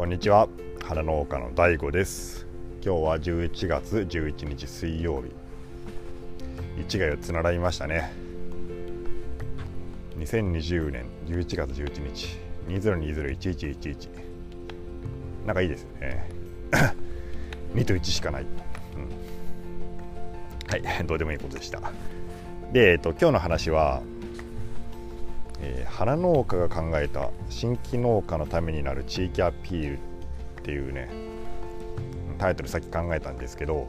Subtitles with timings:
[0.00, 0.48] こんにちは。
[0.82, 2.46] 花農家の DAIGO です。
[2.82, 5.30] 今日は11月11日水曜日。
[6.80, 8.10] 1が4つ並びましたね。
[10.16, 12.38] 2020年11月11日。
[12.68, 14.08] 20201111
[15.44, 16.30] なんかいいですよね。
[17.76, 18.48] 2と1しかない、うん、
[20.66, 21.06] はい。
[21.06, 21.92] どうでもいいことでした。
[22.72, 24.00] で、えっと、今日の話は
[25.62, 31.10] えー、花農家が考えた新規農家のためになる地域アピールっていうね
[32.38, 33.86] タイトルさっき考えたんですけど、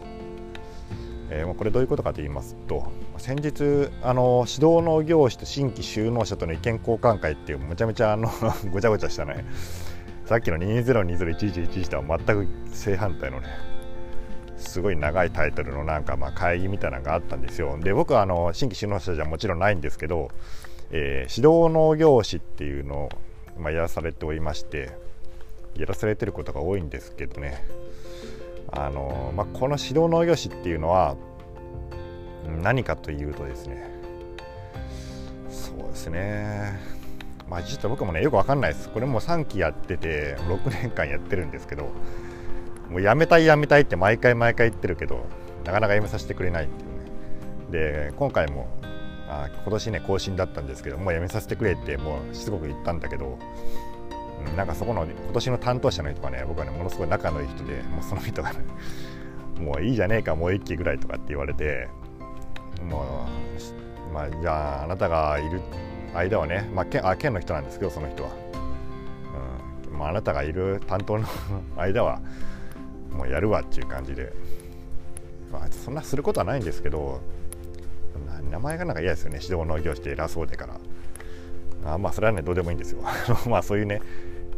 [1.30, 8.30] えー、これどういうことかと言いますと先日あの指導農業士と新規就農者との意見交換会っていうむちゃむちゃあの
[8.72, 9.46] ごちゃごちゃしたね。
[10.32, 13.48] さっきの20201111とは全く正反対のね
[14.56, 20.30] すごい長いタイトルのなんかまあ会議みたいなのがあったんですよで僕はあの新規就農者じゃもちろんないんですけど
[20.92, 23.10] えー、指導農業士っていうのを、
[23.58, 24.92] まあ、やらされておりまして
[25.76, 27.64] やらされてることが多いんですけどね。
[28.72, 31.16] あの、まあ、この指導農業士っていうのは
[32.62, 33.90] 何かというとですね。
[35.50, 36.80] そうですね。
[37.50, 38.90] まあちょっと僕もねよくわかんないです。
[38.90, 41.90] これもう3期やってて6年間やってるんですけど
[42.90, 45.26] もうやめたいやめたいって毎回毎回言ってるけど
[45.66, 48.08] なかなかやめさせてくれないっていうね。
[48.08, 48.68] で今回も
[49.32, 53.40] あ今年ね更新だったんですけどもうやめさせてくれってもうしつこく言ったんだけど、
[54.46, 58.60] うん、なんかそこの今年の担当者の人がね僕はねものすごい仲のいい人でもうその人が、ね、
[59.58, 61.88] もういいじゃねえかもう一期ぐらいとかって言われて
[62.84, 63.26] も
[64.10, 65.62] うまあじゃああなたがいる
[66.14, 68.32] 間はね、まあ、県あ県の人なんですけどその人は、
[69.90, 71.26] うんまあ、あなたがいる担当の
[71.78, 72.20] 間は
[73.16, 74.34] もうやるわっていう感じで、
[75.54, 77.22] まあ、そんなすることはないんですけど
[78.52, 79.40] 名前がなんか嫌ですよね。
[79.42, 80.80] 指導農業して偉そうでから。
[81.94, 83.02] あまあそれはねどうでもいいんですよ。
[83.50, 84.02] まあそういうね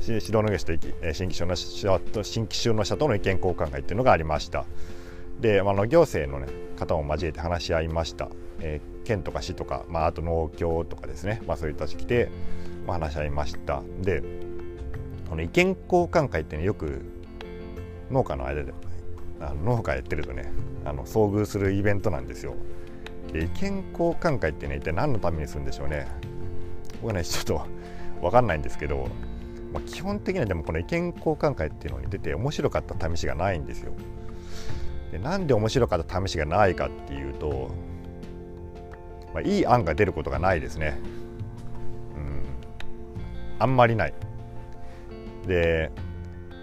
[0.02, 0.78] 指導農業して
[1.14, 4.66] 新規就農者と新規就農者との意見交換会っていうのがありました。
[5.40, 12.30] で、まあ、の行政の、ね、方も交えて話し合いました、えー、県とか市とか、まあ、あと農協とかですね、まあ、そういう人たち来て、
[12.86, 13.84] まあ、話し合いました。
[14.02, 14.24] で
[15.30, 17.02] この意見交換会ってねよく
[18.12, 18.74] 農家の間で
[19.40, 20.52] あの農家やってるとね
[20.86, 22.56] あの遭遇するイベントなんですよ。
[23.32, 26.08] で意見交換会ってね一体何のためにするんでしょうね。
[27.02, 27.66] 僕はねちょっと
[28.22, 29.08] 分かんないんですけど、
[29.74, 33.94] まあ、基本的にはでもこの意見交換会っていうのに出て面白かった試しがないんですよ。
[35.12, 37.70] でなんで面白かった試しがないかっていうと、
[39.34, 40.98] まあ、いい案が出ることがないですね。
[42.16, 42.44] うん。
[43.60, 44.14] あんまりない。
[45.48, 45.92] で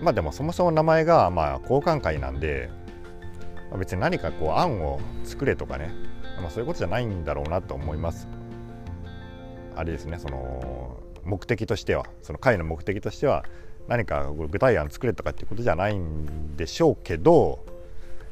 [0.01, 2.71] まあでもそもそも名前がまあ交換会なんで
[3.79, 5.93] 別に何かこう案を作れとかね
[6.41, 8.29] まあ、そういうことじゃないんだろうなと思います。
[9.77, 13.45] あれですねその目的としてはその会の目的としては
[13.89, 17.65] 何か具体案作れとかっていうことじゃないんでしょうけど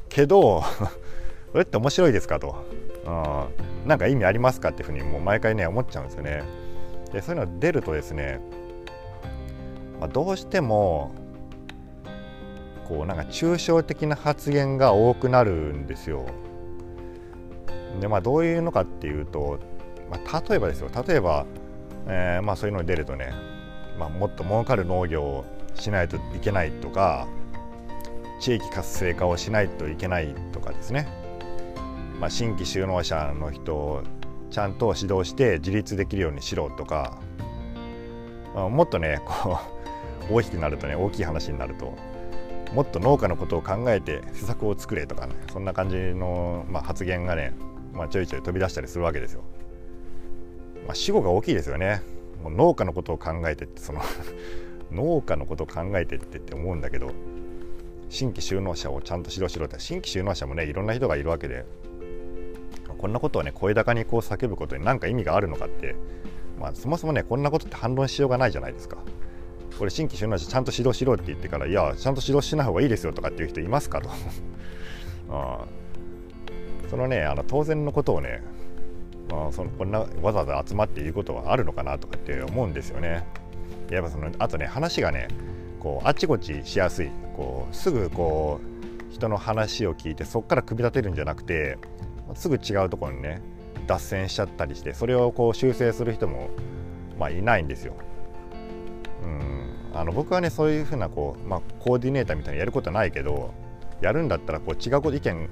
[0.09, 0.63] けど
[1.51, 2.63] それって面白いですかと、
[3.05, 6.43] うん、なんか意味ありますかっていうふうにもう毎回ね思っちゃうんですよね。
[7.11, 8.39] でそういうの出るとですね、
[9.99, 11.11] まあ、どうしても
[12.87, 16.25] こうなんか抽象的な発言が多くなるんですよ。
[17.99, 19.59] でまあどういうのかっていうと、
[20.09, 21.45] まあ、例えばですよ例えば、
[22.07, 23.33] えー、まあそういうのに出るとね、
[23.97, 25.45] まあ、もっと儲かる農業を
[25.75, 27.27] しないといけないとか
[28.39, 31.07] 地域活性化をしないといけないとかですね、
[32.19, 34.03] まあ、新規就農者の人を
[34.49, 37.19] ちゃんと指導して自立できるようにしろとか、
[38.55, 39.59] まあ、もっとねこ
[40.31, 41.95] う大きくなるとね大きい話になると
[42.73, 47.53] もっと農家のことを考えて施策を作れとかねそんな感じの、まあ、発言がね
[47.93, 49.43] まあ、ちょいちょい飛び出したりするわけですよ。
[50.85, 52.01] まあ、死後が大きいですよね。
[52.43, 54.01] もう農家のことを考えてってその
[54.91, 57.11] 農家のことを考えてってって思うんだけど
[58.09, 61.65] 新規就農者をちゃんと指導しろって新規就農者もねいろんな人がいるわけで
[62.97, 65.95] こんなことをね声高にこう叫ぶことに何か意味があるのかって、
[66.59, 68.97] まあ、そもそもねこんなことって反論しようがないじゃないですか。
[69.77, 74.09] これ新規就農者ちゃんと指導しろって言ってからいやちゃんと指導しない方がいいですよとかっていう人いますかと
[75.29, 75.65] あ
[76.89, 78.41] そのねあの当然のことをね、
[79.29, 83.25] まあ、そのこんなわざわざ集まって言うことはあるのかなとかって思うんですよね。
[83.89, 85.27] やっぱそのあとね話がね
[85.79, 91.77] こうあちこちしやすいこうすぐこう人の話を聞いてそこから組み立てるんじゃなくて
[92.35, 93.41] すぐ違うところにね
[93.87, 96.49] 脱線しちゃったりしてそれをこう修正する人も、
[97.17, 97.95] まあ、いないんですよ。
[99.23, 103.51] うんあの僕はねそういうふうなこう、まあ、コーディネーターみたいにやることはないけど
[104.01, 105.49] やるんだったらこう違う意見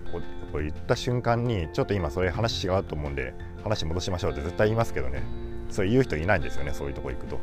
[0.53, 3.33] を言った瞬間にちょっと今それ話違うと思うんで
[3.63, 5.23] 話戻しましょうって絶対言いますけどね。
[5.69, 7.39] そう言う人いないんですよねそういうとこ行くと、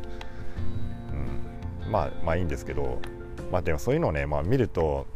[1.83, 2.99] うん、まあまあいいんですけど。
[3.51, 5.07] まあでもそういうのをね、まあ、見ると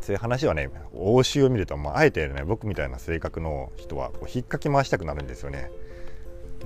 [0.00, 5.70] そういう話はね欧州を見ると、まあ、あえてね僕みたいな性格の人はこう引っかき回したくなるんですよね。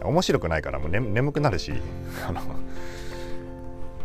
[0.02, 1.72] 面白くないからもう、ね、眠くなるし
[2.26, 2.40] あの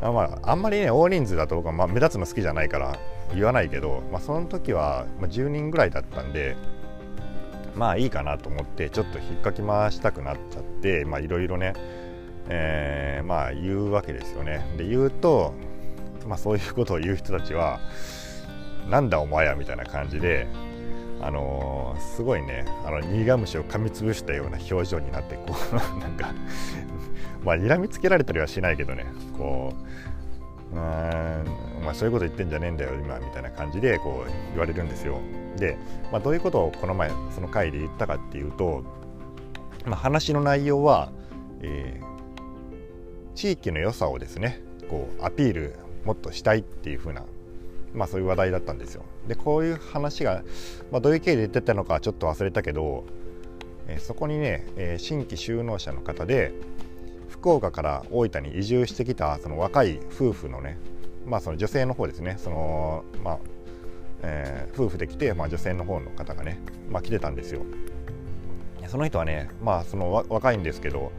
[0.06, 3.00] あまあ、あんまりね大人数だと僕はまあ目立つの好きじゃないから
[3.34, 6.56] 言わないけど、まあ、その時は10人ぐらいだったんで
[7.76, 11.74] まあいいかなと思ってちょっと引っかき回したくなっちゃっていろいろね、
[12.50, 14.64] えー、まあ言うわけですよね。
[14.78, 15.54] で言うと、
[16.28, 17.80] まあ、そういうことを言う人たちは
[18.88, 20.48] なんだお前やみたいな感じで、
[21.22, 26.34] あのー、すごいねあの苦虫を噛みつぶしたような表情になってこう なんか
[27.44, 29.06] まあ睨みつけられたりはしないけどね
[29.38, 29.86] こう
[30.74, 31.46] うん
[31.84, 35.20] まあ、そういうこと言ってんじゃねえんだよ今みたいな感じでこう言われるんですよ。
[35.58, 35.78] で、
[36.12, 38.84] まあ、どういうことをこの前その回で言ったかっていうと、
[39.86, 41.12] まあ、話の内容は、
[41.62, 47.24] えー、地域の良さをですねこうアピールもっとしたいっていう風な
[47.94, 49.04] まあそういう話題だったんですよ。
[49.28, 50.44] でこういう話が、
[50.92, 53.06] まあ、どういう経緯で言ってたのかちょっと忘れたけど、
[53.88, 56.54] えー、そこにね、えー、新規就農者の方で
[57.30, 60.78] 福岡から大分に移住してきたその若い夫婦のね
[61.26, 63.40] まあその女性の方ですねそのまあ、
[64.24, 67.62] えー、夫婦で来て、まあ、女性の方の方がね、まあ、来てたんですよ。
[68.88, 71.12] その人はねまあその若いんですけど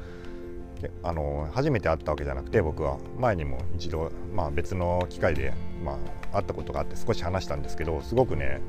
[1.03, 5.53] あの初めて会ったわけじゃなくて僕は前にも一度、まあ、別の機会で、
[5.85, 5.99] ま
[6.33, 8.61] あ、会ったことがあって少し話したんですけどすごくね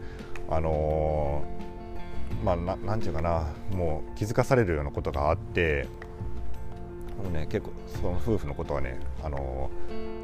[0.50, 5.88] あのー、まあななんていうかなもう気づかされるようなことがあって
[7.22, 9.70] もうね結構その夫婦のことはねあの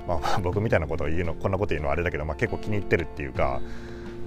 [0.05, 3.61] ー、まあ、 僕みたいなことを言うのこんなこと言うのはあれだけど、まあ、結構気に入ってるっていうか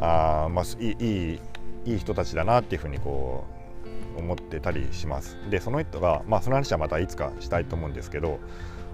[0.00, 1.40] あ、まあ、いい
[1.84, 3.44] いい人たちだなっていうふうにこ
[4.16, 5.38] う思ってたりします。
[5.50, 8.40] でその人が、まあ、その話はまたいつかしたいと思うんですけど、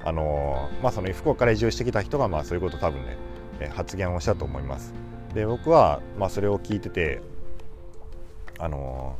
[0.04, 3.16] あのまあ、その福岡から移住してきた人が、まあ、そういうこと多分ね
[3.68, 4.94] 発言をしたと思います。
[5.34, 7.22] で僕は、まあ、それを聞いてて、
[8.58, 9.16] あの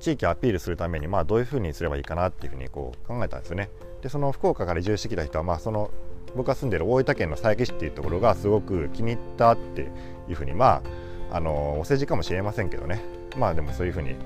[0.00, 3.68] 地域をアピールするために、まあ、どういうふうにすればいいかなっていうふうにこう考えたんですよね。
[4.00, 5.90] でその福岡から移住してきた人は、まあ、その
[6.34, 9.82] 僕が住んでる大分県の佐伯市っていうところがすごく気に入ったって
[10.28, 10.82] いうふうにま
[11.30, 13.02] ああのお世辞かもしれませんけどね
[13.36, 14.16] まあでもそういうふうに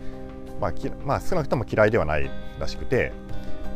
[0.61, 3.13] まあき、まあ、少なくとも嫌いではないらしくて、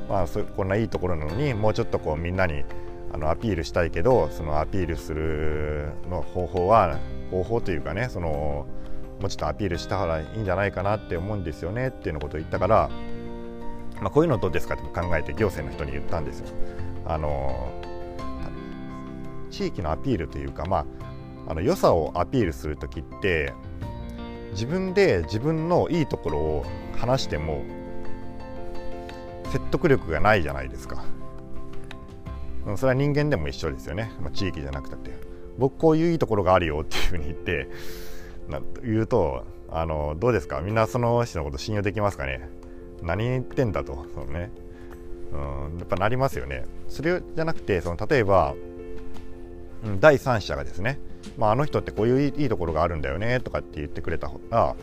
[0.09, 2.65] まあ、そこんないいところなのにもうちょっとこうみんなに
[3.13, 6.99] あのアピールしたいけどそのアピールするの方法は
[7.31, 8.67] 方法というかねその
[9.21, 12.91] もうちょっとアピールした方がいいんじゃないかなって思うんですよねっていうのことを言ったから、
[14.01, 14.75] まあ、こういうのどうですか？
[14.75, 16.47] って考えて行政の人に言ったんですよ。
[17.05, 17.73] あの
[19.51, 20.87] 地域のアピールというか、ま
[21.47, 23.53] あ、あの良さをアピールする時って
[24.53, 26.67] 自分で自分のいいところを
[26.97, 27.65] 話しても
[29.47, 31.05] 説得力がないじゃないですか。
[32.77, 35.11] それは人間でも一緒ですよね、まあ、地域じゃなくたって。
[35.59, 37.69] 僕こういういいところがあるよっていうふうに言って
[38.83, 40.61] 言うとあのどうですか？
[40.61, 42.49] みんなその人のこと信用できますかね？
[43.03, 44.51] 何言ってんだとそのね、
[45.33, 45.37] う
[45.75, 46.65] ん、やっぱなりますよね。
[46.89, 48.55] それじゃなくてその例えば、
[49.85, 50.99] うん、第三者がですね
[51.37, 54.75] まあ、あの人ってこういういいところがあるんだよねとかって言ってくれたら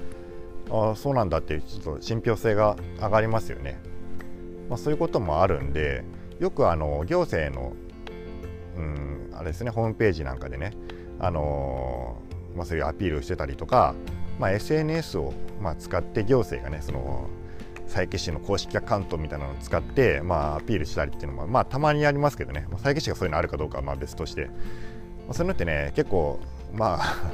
[0.70, 3.80] あそうなんだっていうちょっと信憑性が上がりますよね。
[4.70, 6.04] まあ、そういうこともあるんで
[6.40, 7.74] よくあの行政の、
[8.78, 10.74] うん、あれですねホームページなんかでね、
[11.20, 12.22] あの
[12.56, 13.96] まあ、そういうアピールをしてたりとか、
[14.40, 17.30] まあ、SNS をまあ使って行政がねその
[17.86, 24.52] 佐伯市の公式アカウントみたいなのを使って、まあ、アピールしたりっていうのも、まあ、たまにありますけどね、まあ、佐伯市がそういうのあるかどうかはまあ別としてま
[25.32, 26.40] あそういうのってね結構
[26.74, 27.32] まあ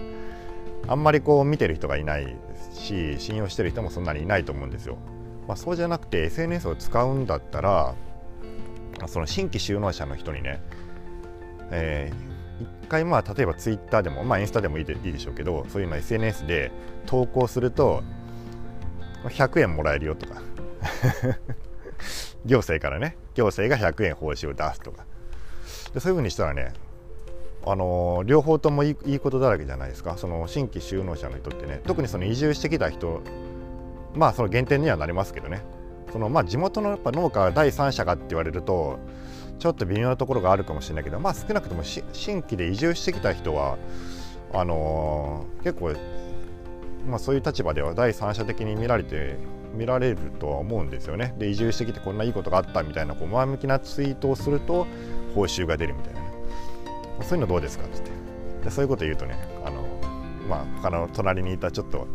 [0.88, 2.36] あんまりこう見てる人がいない
[2.74, 4.98] し信用してる人もそんなにいないと思うんですよ。
[5.48, 7.95] まあ、そうじゃなくて SNS を使うんだったら
[9.07, 10.62] その新規就農者の人にね、
[11.72, 16.72] えー、一回まあ例えばツイッターでも、まあ、インスタでもいいでいいでしょうけどそういうの SNS で
[17.05, 18.03] 投稿すると
[19.24, 20.41] 100円もらえるよとか。
[22.45, 23.15] 行政からね。
[23.36, 25.05] 行政が100円報酬を出すとか。
[25.93, 26.74] でそういうふうにしたらね
[27.65, 30.17] あの両方ともいいいいことだらけじゃないですか。
[30.17, 33.22] その新規就農者の人ってね特にその移住してきた人
[34.13, 35.62] まあその減点にはなりますけどね。
[36.13, 39.00] そのまあ地元のやっぱ農家が第三者かって言われると
[39.58, 42.05] ちょっと微妙なところがあるかもしれないけどまあ少なくとも新
[42.41, 43.77] 規で移住してきた人は
[44.53, 45.93] あのー、結構、
[47.10, 49.38] まあ、そういう立場では第三者的に見られて
[49.74, 51.34] 見られるとは思うんですよね。
[51.39, 54.86] で移住してきてこんないいことがあったみたいなこう前向きなツイートをすると
[55.34, 56.27] 報酬が出るみたいなね。
[57.22, 58.12] そういうのどうですか?」っつって
[58.65, 59.84] でそういうこと言うとねあの、
[60.48, 62.05] まあ、他の隣にいたちょっと、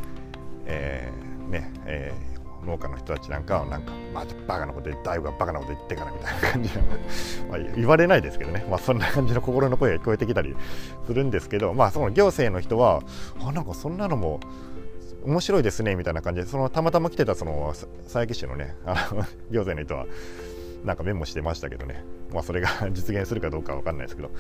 [0.67, 2.38] えー、ねえー、
[2.69, 6.83] 農家の人たちなんかはなんか、まあ、バカなこと言って大悟がバカなこと言ってからみたいな感じの。
[7.51, 10.55] ま言われないですけどね、まあ、そんな感じの心の声が聞こえてきたり
[11.07, 13.03] するんですけど、まあ、その行政の人は
[13.41, 14.41] あなんかそんなのも
[15.25, 20.07] 面白いですねみたいな感じでそのたまたま来てたその佐伯市のねあの 行政の人は
[20.85, 24.31] なんかメモしてましたけどね、まあ、それが実現するかどうかは分かんないですけど、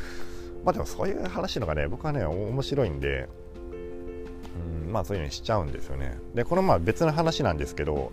[0.64, 3.28] まあ、でもそういう話のがね僕はね面白いんで、
[4.88, 6.18] まあそういうのにしちゃうんですよね。
[6.34, 8.12] でこのまあ別の話なんですけど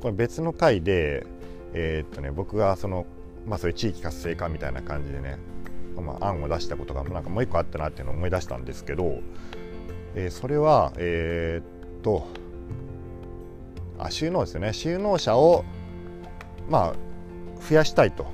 [0.00, 1.26] これ別の回で
[1.74, 3.06] えー、っとね僕がその
[3.46, 5.38] まあそういう地域活性化みたいな感じでね、
[5.96, 9.20] まあ、案を出したことがなんかもう一個あったなっていうのを思い出したんですけど、
[10.14, 12.26] えー、それはえー、っと
[13.98, 14.72] あ収納ですよね。
[14.72, 15.64] 収納者を
[16.68, 18.26] まあ増やしたいと。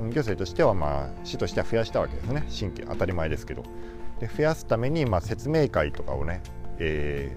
[0.00, 2.44] 行政としてはまあ市としては増やしたわけですね。
[2.48, 3.64] 新規当たり前ですけど。
[4.20, 6.42] で増やすためにまあ説明会とかをね、
[6.78, 7.36] え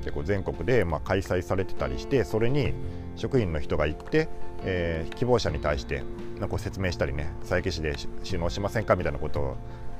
[0.00, 2.74] ー、結構全国でまあ開催されてたりしてそれに
[3.16, 4.28] 職員の人が行って、
[4.64, 6.02] えー、希望者に対して
[6.38, 9.56] なんか説明したりね佐伯市で収納しませんかみたいなことを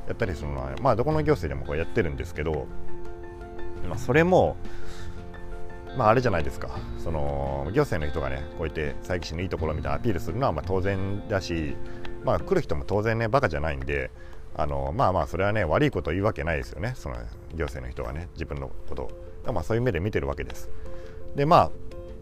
[0.08, 2.66] やったりするのはまあどこの行政でもこうやってるんですけど、
[3.88, 4.56] まあ、それも
[5.96, 6.70] まあ、あれじゃないですか。
[6.98, 11.76] その行政の人がねこうやって佐伯市のいいところみたいなアピールするのはまあ当然だし、
[12.24, 14.10] まあ、来る人も当然ねバカじゃないんで
[14.56, 16.94] あのまあまあそれはね悪いこと言うわけないですよね。
[16.96, 17.16] その
[17.54, 19.52] 行政の人がね自分のことを。
[19.52, 20.70] まあそういう目で見てるわけです。
[21.34, 21.70] でまあ、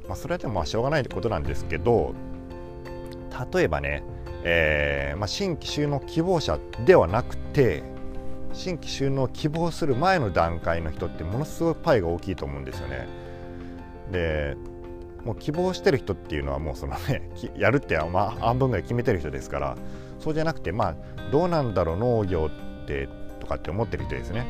[0.08, 2.14] まあ、それはでもまあしょうがないことなんですけど
[3.52, 4.02] 例えばね、
[4.42, 7.82] えーまあ、新規収納希望者ではなくて
[8.52, 13.08] 新規収納希望する前の段階の人ってものすごいパイが大きいと思うんですよね。
[14.10, 14.56] で
[15.24, 19.76] もう希望してる人っていうのはもうそのね やるってま半分ぐらい決めてる人ですから
[20.22, 22.50] そうじゃなくてまあどうなんだろう農業
[22.82, 23.08] って
[23.40, 24.46] とかって思ってる人ですね。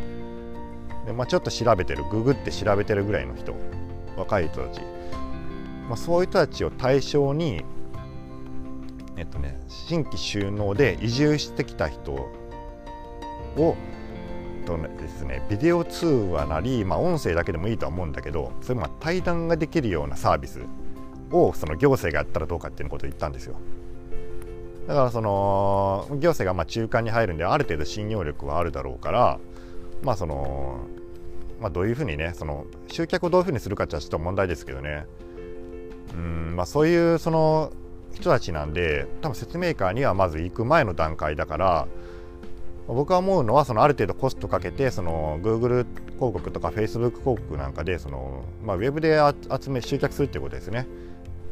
[1.06, 3.54] で、まあ、ちょっと調べてるググって調べてるぐらいの人
[4.16, 4.80] 若い人たち、
[5.88, 7.64] まあ、そういう人たちを対象に
[9.16, 12.28] えっとね新規収納で移住してきた人を
[14.64, 20.60] とですねビデオ通話なり、まあ、音声だけでもいいとは思うんだけどそれまあ対談ができるようなサービス
[21.30, 23.56] をその行政がやったらどうかっていうことを言ったんですよ。
[24.86, 29.38] だからその行政がまあ中間に入るんである程度信用力はあるだろうから
[30.02, 30.80] まあその
[31.60, 35.06] まあどういうふうにねその集客をどういうふうにするかってちょっと問題ですけどね
[36.14, 37.72] うんまあそういうその
[38.12, 41.88] 人たちなんで多分説明会にはまず行く前の段階だから
[42.88, 49.20] 僕は思うのはそのある程度コストかけてその Google 広告とか Facebook 広告なんかでその、まあ、ウェブで
[49.60, 50.86] 集め集客するっていうことですね。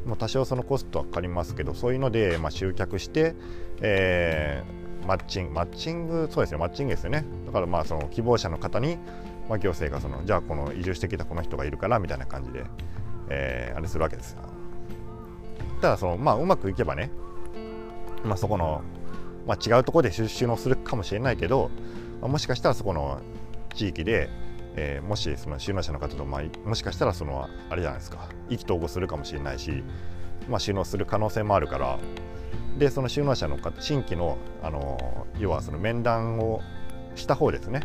[0.07, 3.35] もう多少そのコストはかかりますけどそういうのでまあ集客して、
[3.80, 7.25] えー、マッチングマッチングそうですねマッチングですよね。
[7.47, 8.97] だからまあその希望者の方に、
[9.49, 12.64] まあ、行政がそのじゃあこの移住してきたこの人がいるからみたいな感じで、
[13.28, 14.37] えー、あれするわけです
[15.80, 17.11] ただそのまあうまくいけばね、
[18.25, 18.83] まあ、そこの
[19.47, 21.71] まあ、違うところで収納するかもしれないけど、
[22.21, 23.21] まあ、もしかしたらそこの
[23.75, 24.28] 地域で、
[24.77, 28.29] えー、もしその収納者の方と、まあ、もしかしたらそのあれじゃないですか。
[28.49, 29.83] 意気投合するかもしれないし、
[30.49, 31.99] まあ、収納する可能性もあるから。
[32.79, 36.61] でその収納者の方新規のあの要はその面談を
[37.15, 37.83] した方ですね。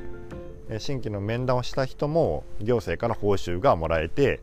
[0.80, 4.42] 新規の面談をした人も行政から報酬がもらえて、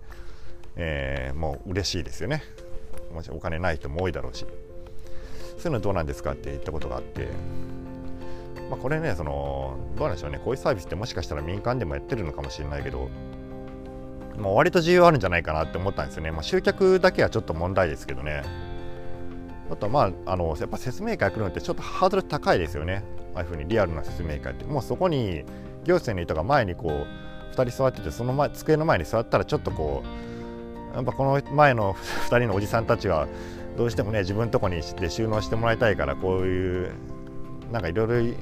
[0.77, 2.43] えー、もう嬉しいですよね。
[3.13, 4.47] もしお金ない人も多いだろうし。
[5.59, 7.29] そういうのどうなんですかって言ったことがあって、
[8.71, 10.39] まあ、これねそのどうなんでしょうね。
[10.39, 13.09] こういうサービスってもしかしたら民間でもやってるのかもしれないけど、
[14.39, 18.43] まあ、割と需要あるんじゃないかなって思ったんですよね、まあ、集客だけはちょっと問題ですけどね。
[19.71, 23.05] あとまああのやっぱ説明会来るのってちょっとハードル高いですよね。
[23.35, 24.65] ああいうふうにリアルな説明会って。
[24.65, 25.45] もうそこに
[25.85, 30.03] 行政の人が前にこう2人座っててその前机の前に座ったらちょっとこ
[30.93, 31.95] うやっぱこの前の
[32.29, 33.29] 2人のおじさんたちは
[33.77, 36.93] どうしてもね自分のとこにで収納してもらいたいからこういう
[37.73, 38.35] なんかいろいろ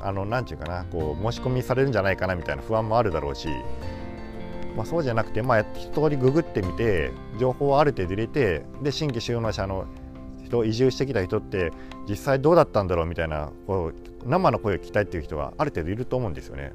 [0.00, 3.48] あのなんていうかなこう申し込みされるんじゃないかなみたいな不安もあるだろうし、
[4.76, 9.86] まあ、そうじゃなくて、まあ、一通りググってみて情報をある程度入れてで新規収納者の
[10.44, 11.72] 人移住してきた人って
[12.08, 16.72] 実際どうだったんだろうみたいなこう生の声を聞きたいっていう人はある程度いると思うんですよね。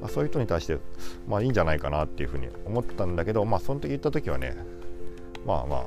[0.00, 0.78] まあ、そういう人に対して、
[1.26, 4.54] まあ、いいんじゃないかなっていうふうに思ったんだけど、まあ、その時言った時はね
[5.46, 5.86] まあまあ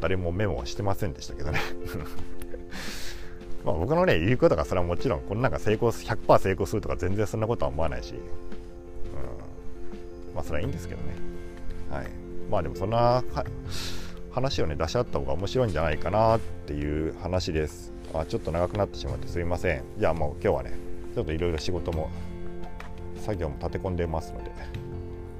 [0.00, 1.60] 誰もメモはしてませんでしたけどね
[3.64, 8.20] まあ僕のね言うことがそれはもちろんこんなんか成功100%成功するとか全然そんなことは思わないし、うん、
[10.34, 11.14] まあそれはいいんですけどね。
[11.90, 12.06] はい。
[12.50, 13.22] まあでもそんな
[14.32, 17.92] 話をね出し合った方が面白いんじゃないかなっていう話です。
[18.12, 19.82] あちょっと長くなってしまってすいません。
[19.98, 20.72] じゃあもう今日はね
[21.14, 22.10] ちょっといろいろ仕事も
[23.20, 24.50] 作業も立て込んでますので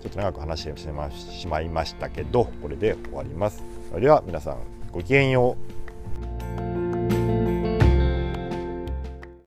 [0.03, 3.63] ちょっと長く話してしまいましたけどこれで終わります。
[3.91, 4.59] それでは皆さん
[4.93, 5.80] ごきげんよう。